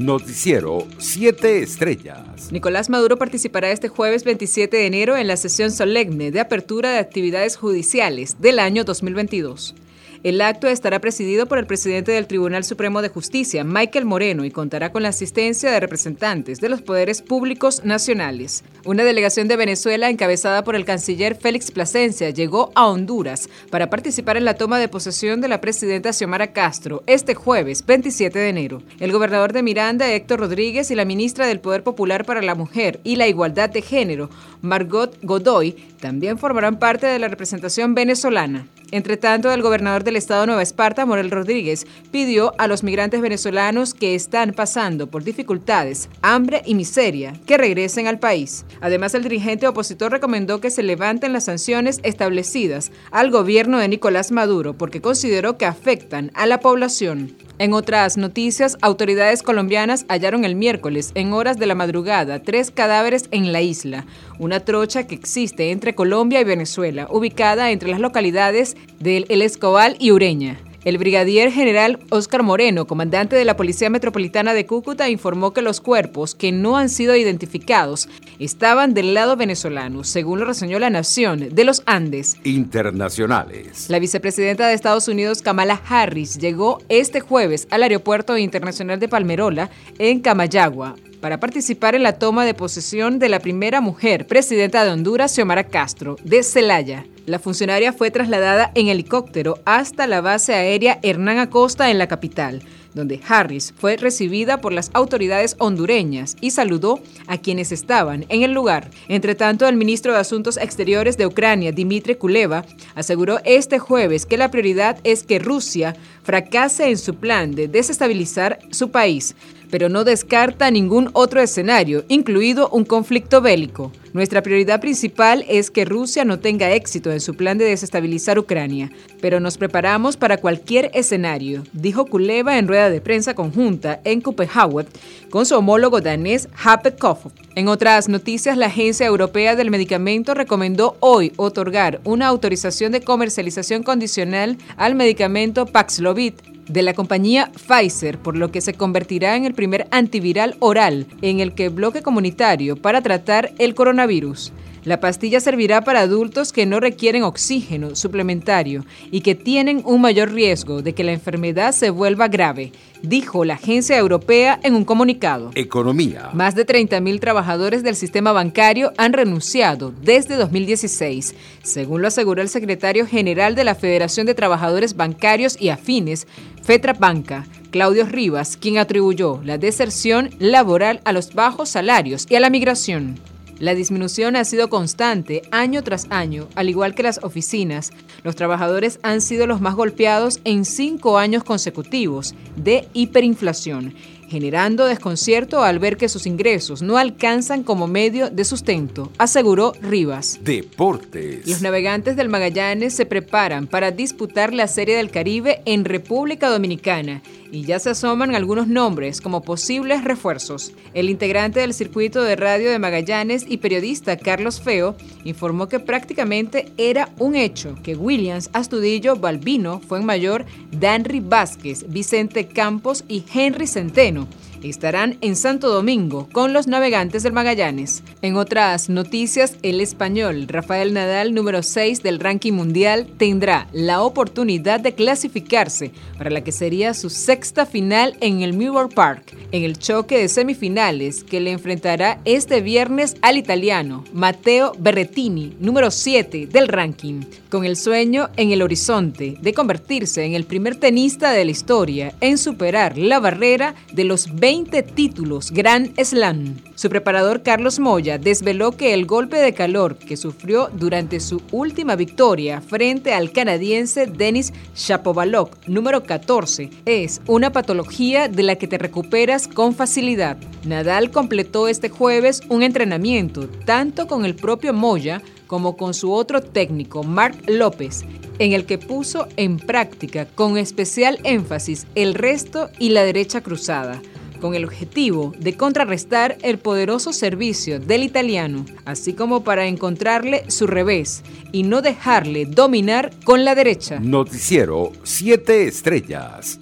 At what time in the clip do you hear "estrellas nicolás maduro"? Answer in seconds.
1.62-3.18